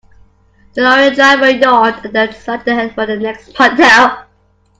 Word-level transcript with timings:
The 0.73 0.81
lorry 0.81 1.13
driver 1.13 1.51
yawned 1.51 2.03
and 2.05 2.31
decided 2.31 2.65
to 2.65 2.73
head 2.73 2.95
for 2.95 3.05
the 3.05 3.17
next 3.17 3.49
motel. 3.49 4.25